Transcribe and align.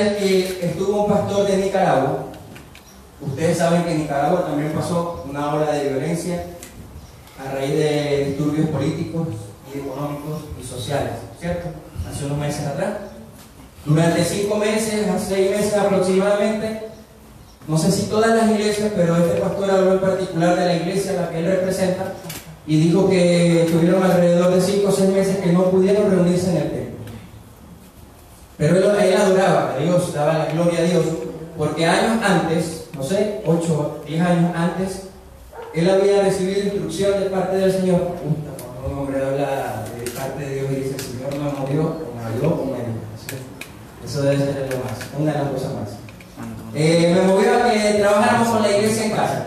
que 0.00 0.60
estuvo 0.62 1.04
un 1.04 1.12
pastor 1.12 1.46
de 1.46 1.58
Nicaragua. 1.58 2.24
Ustedes 3.20 3.58
saben 3.58 3.84
que 3.84 3.92
en 3.92 3.98
Nicaragua 3.98 4.46
también 4.46 4.72
pasó 4.72 5.24
una 5.28 5.54
ola 5.54 5.72
de 5.72 5.90
violencia 5.90 6.46
a 7.38 7.54
raíz 7.54 7.74
de 7.74 8.24
disturbios 8.28 8.68
políticos 8.70 9.28
y 9.72 9.78
económicos 9.78 10.44
y 10.60 10.66
sociales, 10.66 11.12
¿cierto? 11.38 11.68
Hace 12.08 12.24
unos 12.26 12.38
meses 12.38 12.66
atrás. 12.66 12.94
Durante 13.84 14.24
cinco 14.24 14.56
meses, 14.56 15.08
a 15.08 15.18
seis 15.18 15.50
meses 15.50 15.74
aproximadamente, 15.74 16.88
no 17.68 17.76
sé 17.76 17.92
si 17.92 18.04
todas 18.04 18.34
las 18.34 18.50
iglesias, 18.50 18.90
pero 18.96 19.16
este 19.16 19.38
pastor 19.38 19.70
habló 19.70 19.92
en 19.92 20.00
particular 20.00 20.58
de 20.58 20.64
la 20.64 20.76
iglesia 20.76 21.12
a 21.12 21.22
la 21.22 21.30
que 21.30 21.38
él 21.38 21.46
representa 21.46 22.14
y 22.66 22.80
dijo 22.80 23.08
que 23.08 23.68
tuvieron 23.70 24.02
alrededor 24.02 24.54
de 24.54 24.60
cinco 24.60 24.88
o 24.88 24.92
seis 24.92 25.10
meses 25.10 25.36
que 25.38 25.52
no 25.52 25.70
pudieron 25.70 26.10
reunirse 26.10 26.50
en 26.50 26.56
el 26.56 26.70
templo. 26.70 26.79
Pero 28.60 28.76
él, 28.76 29.04
él 29.04 29.16
adoraba 29.16 29.72
a 29.74 29.78
Dios, 29.78 30.12
daba 30.12 30.38
la 30.38 30.52
gloria 30.52 30.80
a 30.80 30.82
Dios, 30.82 31.04
porque 31.56 31.86
años 31.86 32.22
antes, 32.22 32.88
no 32.94 33.02
sé, 33.02 33.40
ocho, 33.46 34.02
diez 34.06 34.20
años 34.20 34.52
antes, 34.54 35.08
él 35.72 35.88
había 35.88 36.22
recibido 36.22 36.64
instrucción 36.64 37.20
de 37.20 37.30
parte 37.30 37.56
del 37.56 37.72
Señor. 37.72 38.00
Cuando 38.20 38.86
un 38.92 38.98
hombre 38.98 39.24
habla 39.24 39.84
de 39.98 40.10
parte 40.10 40.44
de 40.44 40.54
Dios 40.56 40.66
y 40.72 40.74
dice, 40.74 40.98
Señor 40.98 41.32
me 41.32 41.58
movió, 41.58 41.96
me 42.14 42.22
ayudó, 42.22 42.54
o 42.54 42.66
me 42.66 42.74
ayudó. 42.74 43.00
Eso 44.04 44.22
debe 44.22 44.36
ser 44.36 44.68
lo 44.70 44.84
más, 44.84 44.98
una 45.18 45.32
de 45.32 45.38
las 45.38 45.48
cosas 45.52 45.72
más. 45.72 45.88
Eh, 46.74 47.14
me 47.14 47.22
movió 47.22 47.54
a 47.54 47.70
que 47.70 47.98
trabajáramos 47.98 48.48
con 48.48 48.62
la 48.62 48.76
iglesia 48.76 49.04
en 49.06 49.10
casa. 49.12 49.46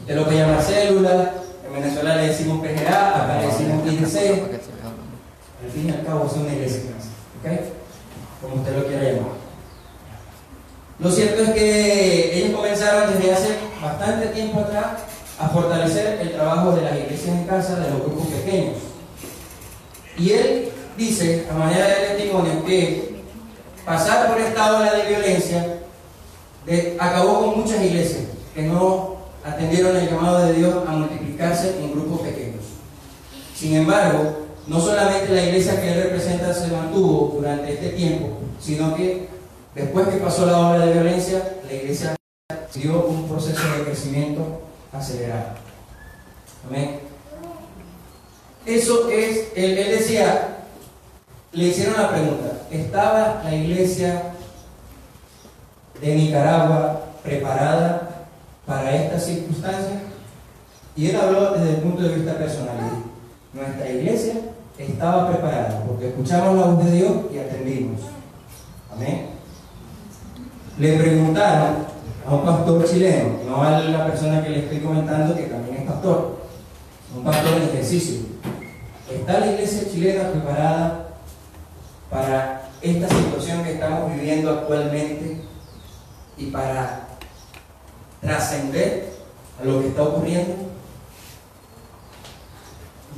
Usted 0.00 0.16
lo 0.16 0.24
puede 0.24 0.38
llamar 0.38 0.62
célula, 0.62 1.32
en 1.66 1.72
Venezuela 1.72 2.16
le 2.16 2.28
decimos 2.28 2.60
PGA, 2.60 3.24
acá 3.24 3.40
le 3.40 3.46
decimos 3.46 3.86
IDC. 3.86 4.60
Al 5.62 5.70
fin 5.70 5.88
y 5.88 5.90
al 5.90 6.04
cabo 6.04 6.26
es 6.26 6.32
una 6.32 6.52
iglesia 6.52 6.80
en 6.80 6.92
casa. 6.92 7.08
¿Ok? 7.40 8.42
Como 8.42 8.54
usted 8.56 8.76
lo 8.76 8.86
quiera 8.86 9.02
llamar. 9.04 9.40
Lo 10.98 11.10
es 11.44 11.50
que 11.50 12.38
ellos 12.38 12.56
comenzaron 12.56 13.12
desde 13.12 13.32
hace 13.32 13.48
bastante 13.82 14.28
tiempo 14.28 14.60
atrás 14.60 15.02
a 15.38 15.48
fortalecer 15.48 16.20
el 16.20 16.32
trabajo 16.32 16.72
de 16.72 16.82
las 16.82 16.98
iglesias 16.98 17.36
en 17.36 17.44
casa, 17.44 17.76
de 17.76 17.90
los 17.90 18.00
grupos 18.00 18.26
pequeños. 18.28 18.76
Y 20.18 20.32
él 20.32 20.68
dice, 20.96 21.46
a 21.50 21.54
manera 21.54 21.86
de 21.86 21.94
testimonio, 21.94 22.64
que 22.64 23.22
pasar 23.84 24.28
por 24.28 24.40
esta 24.40 24.78
ola 24.78 24.92
de 24.94 25.08
violencia 25.08 25.76
acabó 26.98 27.40
con 27.40 27.60
muchas 27.60 27.82
iglesias 27.82 28.24
que 28.54 28.62
no 28.62 29.16
atendieron 29.44 29.96
el 29.96 30.08
llamado 30.08 30.46
de 30.46 30.52
Dios 30.54 30.74
a 30.86 30.92
multiplicarse 30.92 31.80
en 31.80 31.92
grupos 31.92 32.20
pequeños. 32.20 32.64
Sin 33.56 33.76
embargo, 33.76 34.46
no 34.66 34.80
solamente 34.80 35.32
la 35.34 35.42
iglesia 35.42 35.80
que 35.80 35.92
él 35.92 36.02
representa 36.02 36.52
se 36.52 36.68
mantuvo 36.68 37.32
durante 37.36 37.72
este 37.72 37.88
tiempo, 37.90 38.28
sino 38.60 38.94
que 38.94 39.28
después 39.74 40.08
que 40.08 40.16
pasó 40.16 40.46
la 40.46 40.58
ola 40.58 40.86
de 40.86 40.92
violencia, 40.92 41.56
la 41.66 41.72
iglesia 41.74 42.16
dio 42.74 43.06
un 43.06 43.28
proceso 43.28 43.60
de 43.76 43.84
crecimiento 43.84 44.62
acelerado. 44.92 45.50
Amén. 46.68 47.00
Eso 48.66 49.08
es, 49.10 49.48
él, 49.56 49.78
él 49.78 49.98
decía, 49.98 50.58
le 51.52 51.64
hicieron 51.64 52.00
la 52.00 52.10
pregunta, 52.10 52.62
¿estaba 52.70 53.42
la 53.42 53.54
iglesia 53.54 54.34
de 56.00 56.14
Nicaragua 56.14 57.06
preparada 57.22 58.26
para 58.66 58.94
estas 58.94 59.24
circunstancias? 59.24 60.02
Y 60.96 61.08
él 61.08 61.16
habló 61.16 61.52
desde 61.52 61.70
el 61.70 61.76
punto 61.76 62.02
de 62.02 62.14
vista 62.14 62.36
personal. 62.36 63.02
Nuestra 63.52 63.88
iglesia 63.88 64.34
estaba 64.78 65.30
preparada 65.30 65.82
porque 65.86 66.08
escuchamos 66.08 66.56
la 66.56 66.66
voz 66.66 66.84
de 66.84 66.90
Dios 66.92 67.12
y 67.32 67.38
atendimos. 67.38 68.00
Amén. 68.92 69.29
Le 70.80 70.96
preguntaron 70.96 71.84
a 72.26 72.34
un 72.34 72.42
pastor 72.42 72.88
chileno, 72.88 73.40
no 73.46 73.62
a 73.62 73.80
la 73.80 74.06
persona 74.06 74.42
que 74.42 74.48
le 74.48 74.58
estoy 74.60 74.78
comentando 74.78 75.36
que 75.36 75.42
también 75.42 75.76
es 75.76 75.84
pastor, 75.84 76.38
un 77.14 77.22
pastor 77.22 77.58
en 77.58 77.68
ejercicio. 77.68 78.20
¿Está 79.12 79.40
la 79.40 79.52
iglesia 79.52 79.90
chilena 79.92 80.30
preparada 80.30 81.08
para 82.10 82.70
esta 82.80 83.08
situación 83.08 83.62
que 83.62 83.74
estamos 83.74 84.10
viviendo 84.14 84.50
actualmente 84.52 85.42
y 86.38 86.46
para 86.46 87.08
trascender 88.22 89.10
a 89.60 89.64
lo 89.66 89.82
que 89.82 89.88
está 89.88 90.02
ocurriendo? 90.02 90.54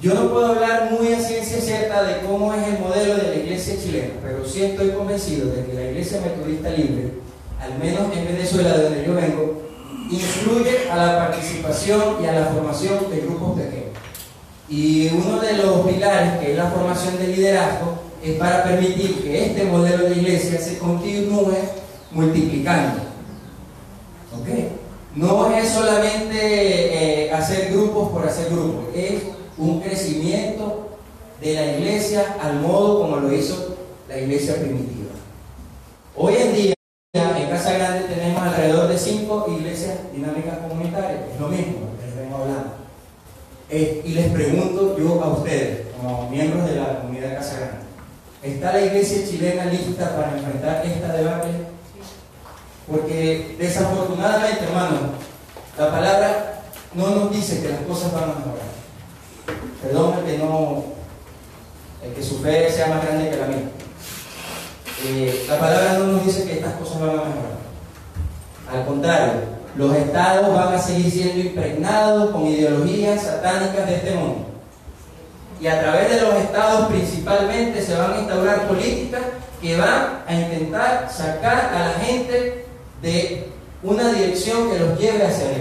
Yo 0.00 0.14
no 0.14 0.30
puedo 0.30 0.46
hablar 0.46 0.90
muy 0.90 1.12
a 1.12 1.20
ciencia 1.20 1.60
cierta 1.60 2.02
de 2.02 2.22
cómo 2.26 2.52
es 2.54 2.66
el 2.66 2.80
modelo 2.80 3.14
de 3.14 3.22
la 3.22 3.34
iglesia 3.36 3.76
chilena, 3.80 4.14
pero 4.20 4.44
sí 4.44 4.64
estoy 4.64 4.90
convencido 4.90 5.52
de 5.52 5.64
que 5.64 5.74
la 5.74 5.84
iglesia 5.84 6.20
metodista 6.22 6.70
libre, 6.70 7.22
al 7.62 7.78
menos 7.78 8.16
en 8.16 8.24
Venezuela, 8.24 8.76
de 8.76 8.82
donde 8.84 9.06
yo 9.06 9.14
vengo, 9.14 9.62
influye 10.10 10.90
a 10.90 10.96
la 10.96 11.18
participación 11.18 12.16
y 12.22 12.26
a 12.26 12.32
la 12.32 12.46
formación 12.46 13.08
de 13.08 13.20
grupos 13.20 13.60
pequeños. 13.60 13.92
Y 14.68 15.08
uno 15.08 15.38
de 15.40 15.52
los 15.58 15.86
pilares, 15.86 16.38
que 16.40 16.52
es 16.52 16.56
la 16.56 16.70
formación 16.70 17.18
de 17.18 17.28
liderazgo, 17.28 17.98
es 18.22 18.36
para 18.36 18.64
permitir 18.64 19.22
que 19.22 19.46
este 19.46 19.64
modelo 19.64 20.08
de 20.08 20.16
iglesia 20.16 20.60
se 20.60 20.78
continúe 20.78 21.54
multiplicando. 22.10 23.00
¿Ok? 24.38 24.48
No 25.14 25.54
es 25.54 25.68
solamente 25.68 27.26
eh, 27.26 27.32
hacer 27.32 27.70
grupos 27.72 28.10
por 28.10 28.26
hacer 28.26 28.50
grupos, 28.50 28.86
es 28.94 29.22
un 29.58 29.80
crecimiento 29.80 30.88
de 31.40 31.54
la 31.54 31.66
iglesia 31.76 32.36
al 32.42 32.60
modo 32.60 33.02
como 33.02 33.16
lo 33.16 33.32
hizo 33.32 33.76
la 34.08 34.18
iglesia 34.18 34.56
primitiva. 34.56 35.10
Hoy 36.16 36.34
en 36.36 36.54
día, 36.54 36.74
de 38.92 38.98
cinco 38.98 39.46
iglesias 39.48 39.98
dinámicas 40.12 40.58
comunitarias, 40.68 41.22
es 41.32 41.40
lo 41.40 41.48
mismo 41.48 41.96
que 41.98 42.06
les 42.06 42.16
vengo 42.16 42.36
hablando. 42.36 42.72
Eh, 43.70 44.02
y 44.04 44.12
les 44.12 44.30
pregunto 44.30 44.98
yo 44.98 45.22
a 45.22 45.28
ustedes, 45.28 45.86
como 45.96 46.28
miembros 46.28 46.68
de 46.68 46.76
la 46.76 47.00
comunidad 47.00 47.36
Casa 47.36 47.56
Grande, 47.56 47.78
¿está 48.42 48.72
la 48.72 48.82
iglesia 48.82 49.26
chilena 49.26 49.64
lista 49.66 50.14
para 50.14 50.36
enfrentar 50.36 50.84
esta 50.84 51.12
debate? 51.14 51.48
Porque 52.86 53.56
desafortunadamente, 53.58 54.64
hermano, 54.64 54.98
la 55.78 55.90
palabra 55.90 56.62
no 56.94 57.10
nos 57.10 57.32
dice 57.32 57.62
que 57.62 57.70
las 57.70 57.80
cosas 57.80 58.12
van 58.12 58.24
a 58.24 58.26
mejorar. 58.26 58.72
Perdón 59.82 60.18
el 60.18 60.24
que 60.24 60.38
no, 60.38 60.84
el 62.04 62.12
que 62.12 62.22
su 62.22 62.40
fe 62.40 62.70
sea 62.70 62.88
más 62.88 63.02
grande 63.02 63.30
que 63.30 63.36
la 63.36 63.46
mía. 63.46 63.70
Eh, 65.04 65.46
la 65.48 65.58
palabra 65.58 65.98
no 65.98 66.06
nos 66.08 66.26
dice 66.26 66.44
que 66.44 66.54
estas 66.54 66.74
cosas 66.74 67.00
van 67.00 67.10
a 67.10 67.12
mejorar. 67.12 67.61
Al 68.72 68.86
contrario, 68.86 69.32
los 69.76 69.94
estados 69.94 70.54
van 70.54 70.74
a 70.74 70.78
seguir 70.78 71.10
siendo 71.10 71.40
impregnados 71.40 72.30
con 72.30 72.46
ideologías 72.46 73.22
satánicas 73.22 73.86
de 73.86 73.96
este 73.96 74.14
mundo. 74.14 74.46
Y 75.60 75.66
a 75.66 75.80
través 75.80 76.10
de 76.10 76.20
los 76.22 76.34
estados 76.34 76.88
principalmente 76.88 77.82
se 77.82 77.94
van 77.96 78.14
a 78.14 78.18
instaurar 78.18 78.66
políticas 78.66 79.22
que 79.60 79.76
van 79.76 80.22
a 80.26 80.34
intentar 80.34 81.08
sacar 81.10 81.72
a 81.74 81.88
la 81.88 82.04
gente 82.04 82.66
de 83.00 83.48
una 83.82 84.12
dirección 84.12 84.70
que 84.70 84.78
los 84.78 84.98
lleve 84.98 85.26
hacia 85.26 85.52
el 85.52 85.60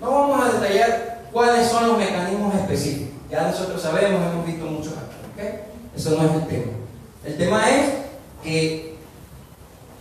No 0.00 0.10
vamos 0.10 0.44
a 0.44 0.58
detallar 0.58 1.22
cuáles 1.32 1.68
son 1.68 1.88
los 1.88 1.98
mecanismos 1.98 2.54
específicos. 2.54 3.14
Ya 3.30 3.48
nosotros 3.48 3.80
sabemos, 3.80 4.20
hemos 4.32 4.46
visto 4.46 4.64
muchos 4.64 4.92
aquí. 4.92 5.46
Eso 5.96 6.10
no 6.10 6.28
es 6.28 6.34
el 6.34 6.46
tema. 6.48 6.72
El 7.24 7.36
tema 7.36 7.70
es 7.70 7.90
que 8.42 8.96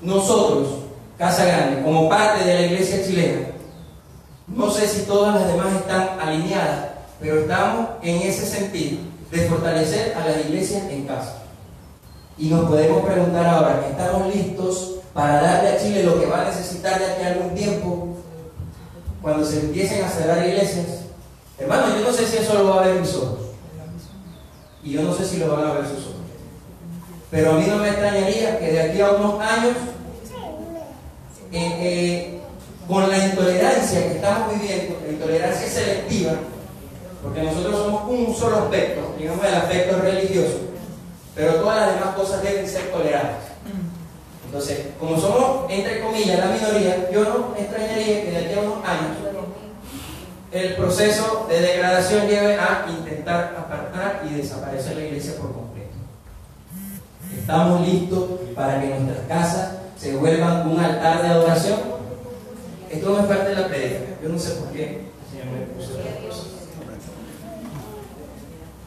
nosotros, 0.02 0.83
Casa 1.18 1.46
Grande, 1.46 1.84
como 1.84 2.10
parte 2.10 2.44
de 2.44 2.54
la 2.54 2.62
iglesia 2.62 3.06
chilena, 3.06 3.48
no 4.48 4.70
sé 4.70 4.88
si 4.88 5.02
todas 5.02 5.36
las 5.40 5.48
demás 5.48 5.74
están 5.74 6.20
alineadas, 6.20 6.90
pero 7.20 7.42
estamos 7.42 7.90
en 8.02 8.22
ese 8.22 8.46
sentido 8.46 9.00
de 9.32 9.48
fortalecer 9.48 10.16
a 10.16 10.28
las 10.28 10.46
iglesias 10.46 10.84
en 10.90 11.06
casa. 11.06 11.44
Y 12.38 12.50
nos 12.50 12.70
podemos 12.70 13.06
preguntar 13.06 13.46
ahora, 13.46 13.86
¿estamos 13.90 14.34
listos 14.34 14.96
para 15.14 15.42
darle 15.42 15.70
a 15.70 15.78
Chile 15.78 16.04
lo 16.04 16.20
que 16.20 16.26
va 16.26 16.42
a 16.42 16.46
necesitar 16.46 17.00
de 17.00 17.06
aquí 17.06 17.24
a 17.24 17.28
algún 17.28 17.56
tiempo 17.56 18.18
cuando 19.22 19.46
se 19.46 19.60
empiecen 19.60 20.04
a 20.04 20.10
cerrar 20.10 20.48
iglesias? 20.48 21.04
Hermano, 21.58 21.96
yo 21.96 22.08
no 22.08 22.12
sé 22.12 22.26
si 22.26 22.38
eso 22.38 22.56
lo 22.56 22.70
va 22.70 22.84
a 22.84 22.88
ver 22.88 23.00
mis 23.00 23.16
ojos. 23.16 23.40
Y 24.84 24.92
yo 24.92 25.04
no 25.04 25.14
sé 25.14 25.26
si 25.26 25.38
lo 25.38 25.56
van 25.56 25.66
a 25.66 25.74
ver 25.74 25.88
sus 25.88 26.08
ojos. 26.08 26.14
Pero 27.32 27.52
a 27.52 27.54
mí 27.54 27.66
no 27.68 27.78
me 27.78 27.90
extrañaría 27.90 28.60
que 28.60 28.72
de 28.72 28.82
aquí 28.82 29.02
a 29.02 29.12
unos 29.12 29.40
años, 29.40 29.74
eh, 31.54 31.78
eh, 31.80 32.40
con 32.88 33.10
la 33.10 33.26
intolerancia 33.26 34.08
que 34.08 34.16
estamos 34.16 34.60
viviendo, 34.60 35.00
la 35.06 35.12
intolerancia 35.14 35.68
selectiva, 35.68 36.34
porque 37.22 37.44
nosotros 37.44 37.78
somos 37.78 38.10
un 38.10 38.36
solo 38.36 38.58
aspecto, 38.64 39.16
digamos 39.18 39.46
el 39.46 39.56
aspecto 39.56 40.00
religioso, 40.00 40.60
pero 41.36 41.56
todas 41.56 41.88
las 41.88 41.96
demás 41.96 42.16
cosas 42.16 42.42
deben 42.42 42.68
ser 42.68 42.92
toleradas. 42.92 43.38
Entonces, 44.46 44.88
como 45.00 45.20
somos, 45.20 45.72
entre 45.72 46.02
comillas, 46.02 46.40
la 46.40 46.46
minoría, 46.48 47.10
yo 47.12 47.24
no 47.24 47.56
extrañaría 47.58 48.24
que 48.24 48.32
de 48.32 48.38
aquí 48.38 48.54
a 48.54 48.62
unos 48.62 48.86
años 48.86 49.18
el 50.52 50.76
proceso 50.76 51.48
de 51.50 51.62
degradación 51.62 52.28
lleve 52.28 52.56
a 52.56 52.86
intentar 52.88 53.56
apartar 53.58 54.24
y 54.30 54.36
desaparecer 54.36 54.96
la 54.98 55.06
iglesia 55.06 55.34
por 55.38 55.54
completo. 55.54 55.90
Estamos 57.36 57.88
listos 57.88 58.24
para 58.56 58.80
que 58.80 58.88
nuestras 58.88 59.28
casas 59.28 59.83
vuelvan 60.24 60.70
un 60.70 60.80
altar 60.80 61.22
de 61.22 61.28
adoración. 61.28 61.80
Esto 62.90 63.10
no 63.10 63.20
es 63.20 63.26
parte 63.26 63.50
de 63.50 63.56
la 63.56 63.68
predica. 63.68 64.00
Yo 64.24 64.30
no 64.30 64.40
sé 64.40 64.52
por 64.52 64.70
qué 64.70 65.02